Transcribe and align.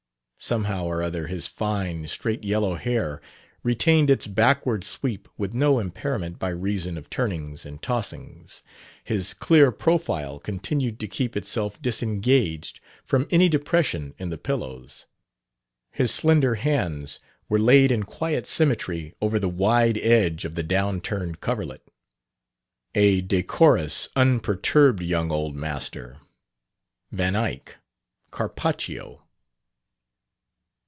Somehow 0.43 0.85
or 0.87 1.03
other 1.03 1.27
his 1.27 1.45
fine, 1.45 2.07
straight 2.07 2.43
yellow 2.43 2.73
hair 2.73 3.21
retained 3.61 4.09
its 4.09 4.25
backward 4.25 4.83
sweep 4.83 5.29
with 5.37 5.53
no 5.53 5.77
impairment 5.77 6.39
by 6.39 6.49
reason 6.49 6.97
of 6.97 7.11
turnings 7.11 7.63
and 7.63 7.79
tossings; 7.79 8.63
his 9.03 9.35
clear 9.35 9.71
profile 9.71 10.39
continued 10.39 10.99
to 10.99 11.07
keep 11.07 11.37
itself 11.37 11.79
disengaged 11.79 12.79
from 13.03 13.27
any 13.29 13.49
depression 13.49 14.15
in 14.17 14.31
the 14.31 14.37
pillows; 14.39 15.05
his 15.91 16.11
slender 16.11 16.55
hands 16.55 17.19
were 17.47 17.59
laid 17.59 17.91
in 17.91 18.01
quiet 18.01 18.47
symmetry 18.47 19.13
over 19.21 19.37
the 19.37 19.47
wide 19.47 19.99
edge 19.99 20.43
of 20.43 20.55
the 20.55 20.63
down 20.63 21.01
turned 21.01 21.39
coverlet. 21.39 21.87
A 22.95 23.21
decorous, 23.21 24.09
unperturbed 24.15 25.03
young 25.03 25.31
old 25.31 25.55
master... 25.55 26.17
Van 27.11 27.35
Eyck... 27.35 27.77
Carpaccio.... 28.31 29.19